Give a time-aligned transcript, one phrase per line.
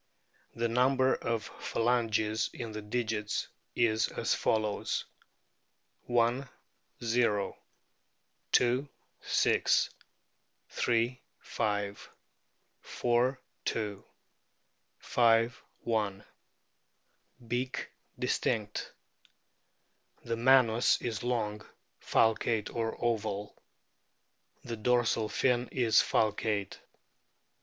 [0.55, 5.05] The number of phalanges in the digits is as follows:
[6.09, 6.13] I,
[6.99, 7.57] o.
[8.69, 8.89] II,
[9.21, 9.89] 6.
[10.87, 12.09] Ill, 5.
[12.83, 14.03] IV, 2.
[15.03, 16.21] V, i.
[17.47, 18.93] Beak distinct.
[20.23, 21.61] The manus is long,
[21.99, 23.55] falcate, or oval.
[24.63, 26.79] The dorsal fin is falcate.